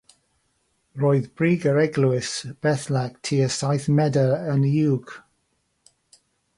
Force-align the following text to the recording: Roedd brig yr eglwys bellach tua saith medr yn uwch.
Roedd 1.01 1.27
brig 1.41 1.67
yr 1.73 1.77
eglwys 1.83 2.31
bellach 2.67 3.21
tua 3.29 3.53
saith 3.59 3.87
medr 4.01 4.35
yn 4.57 4.69
uwch. 4.73 5.17